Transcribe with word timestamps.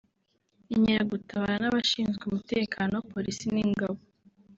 Inkeragutabara 0.73 1.55
n’abashinzwe 1.61 2.23
umutekano 2.25 2.95
(polisi 3.11 3.45
n’ingabo) 3.53 3.99